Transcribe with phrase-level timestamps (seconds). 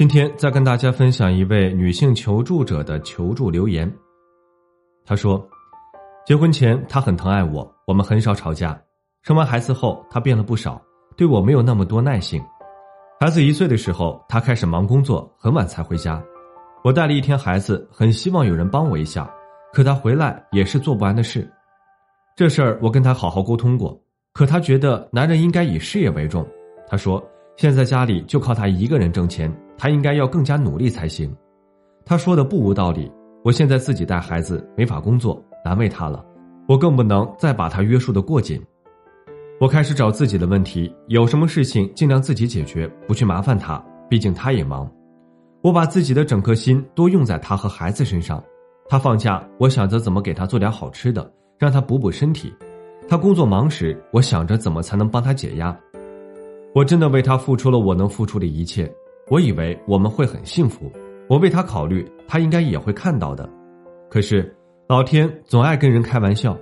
[0.00, 3.86] 今天再跟大家分享一位女性求助者的求助留言。
[5.04, 5.46] 她说
[6.24, 8.80] ：“结婚前他很疼爱我，我们很少吵架。
[9.20, 10.80] 生完孩子后，他变了不少，
[11.18, 12.42] 对我没有那么多耐性。
[13.20, 16.18] 孩子一岁的时候，他开始忙工作，很晚才回家。
[16.82, 19.30] 我带了一天孩子，很希望有人帮我一下，
[19.70, 21.46] 可他回来也是做不完的事。
[22.34, 26.48] 这事儿我跟他好好沟通过，可他觉得男人应该以事业为重。
[26.88, 27.22] 他说
[27.58, 31.34] 现在家里就靠他一个人挣钱。”他应该要更加努力才行，
[32.04, 33.10] 他说的不无道理。
[33.42, 36.22] 我现在自己带孩子，没法工作，难为他了。
[36.68, 38.62] 我更不能再把他约束的过紧。
[39.58, 43.82] 我开始找自己的问题，有什么事情尽量自己解决，不去麻烦他。
[44.06, 44.86] 毕竟他也忙。
[45.62, 48.44] 我把自己的整颗心都用在他和孩子身上。
[48.86, 52.52] 他放假，我想着怎么给他做点好吃的，让他补补身体。
[53.08, 55.74] 他工作忙时，我想着怎么才能帮他解压。
[56.74, 58.86] 我真的为他付出了我能付出的一切。
[59.30, 60.90] 我以为我们会很幸福，
[61.28, 63.48] 我为他考虑，他应该也会看到的。
[64.10, 64.52] 可是，
[64.88, 66.58] 老天总爱跟人开玩笑，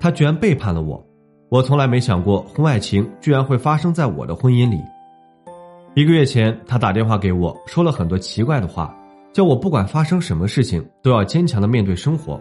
[0.00, 1.06] 他居然背叛了我。
[1.50, 4.80] 我从来没想过婚外情居然会发生在我的婚姻里。
[5.94, 8.96] 一个月前，他打电话给我，说了很多奇怪的话，
[9.30, 12.40] 叫我不管发生什么事情都要坚强的面对生活。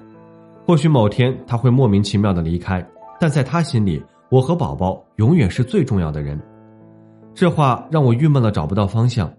[0.66, 2.82] 或许某天他会莫名其妙的离开，
[3.20, 6.42] 但在他心里，我和宝宝永远是最重要的人。
[7.34, 9.30] 这话让我郁闷了，找不到方向。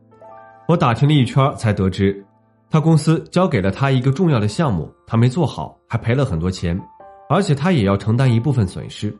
[0.69, 2.25] 我打听了一圈，才得知，
[2.69, 6.77] 他公司交给了他一个重要的项目，他没做好，还赔了很多钱，
[7.29, 9.17] 而且他也要承担一部分损失。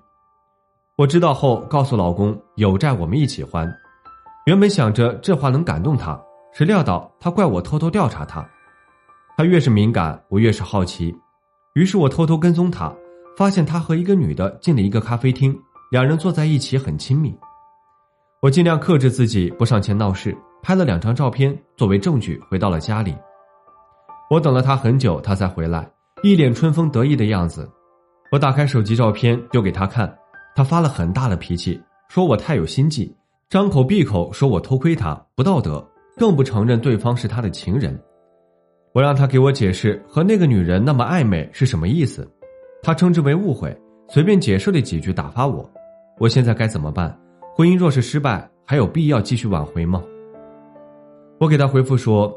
[0.97, 3.72] 我知道后，告诉老公有债我们一起还。
[4.47, 6.20] 原本想着这话能感动他，
[6.53, 8.44] 谁料到他怪我偷偷调查他。
[9.37, 11.15] 他越是敏感，我越是好奇，
[11.75, 12.93] 于是我偷偷跟踪他，
[13.37, 15.56] 发现他和一个女的进了一个咖啡厅，
[15.93, 17.32] 两人坐在一起很亲密。
[18.42, 20.36] 我尽量克制自己不上前闹事。
[20.62, 23.14] 拍了两张照片作为证据，回到了家里。
[24.28, 25.88] 我等了他很久，他才回来，
[26.24, 27.70] 一脸春风得意的样子。
[28.32, 30.12] 我打开手机照片丢给他看，
[30.56, 33.14] 他发了很大的脾气，说我太有心计，
[33.48, 35.86] 张口闭口说我偷窥他不道德，
[36.16, 37.96] 更不承认对方是他的情人。
[38.92, 42.28] 我让他给我解释和那个女人那么暧昧是什么意思，
[42.82, 43.72] 他称之为误会，
[44.08, 45.70] 随便解释了几句打发我。
[46.19, 47.16] 我现在该怎么办？
[47.56, 50.03] 婚姻若是失败，还有必要继续挽回吗？
[51.39, 52.31] 我给他回复说，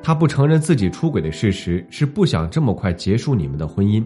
[0.00, 4.00] 他不承认自己出轨的事实，是不想这么快结束你们的婚姻。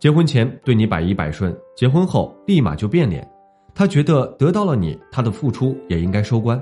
[0.00, 3.24] 结婚前对你百依百顺，结婚后立马就变脸。
[3.72, 6.60] 他觉得得到了你，他的付出也应该收官，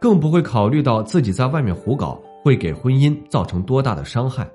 [0.00, 4.50] 更不会考虑到自己在外面胡搞会给婚姻造成多大的伤害。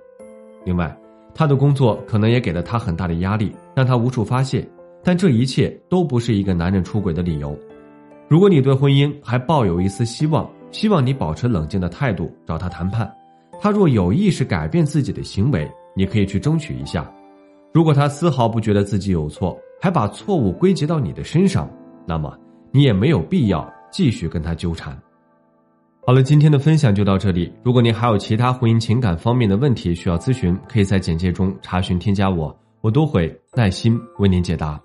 [0.66, 0.97] 另外，
[1.36, 4.68] 他的工作可能也给了他很大的压力，让他无处发泄。
[5.03, 7.56] 但这一切都不是一个男人出轨的理由。
[8.28, 13.09] 如果你对婚姻还抱有一丝希望，希望你保持冷静的态度，找他谈判。
[13.62, 17.09] 他若有意识改变自己的行为，你可以去争取一下。
[17.72, 21.69] 如果他丝毫不觉得自己有错，还把错误归结到你的身上，
[22.08, 22.36] 那么
[22.72, 24.97] 你也没有必要继续跟他纠缠。
[26.06, 27.52] 好了，今天的分享就到这里。
[27.63, 34.81] 如果您还有其他婚姻情感方面的问题需要咨询，可以在简介中查询添加我，我都会耐心为您解答。